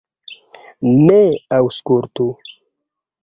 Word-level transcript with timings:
Ne 1.09 1.19
aŭskultu! 1.59 2.29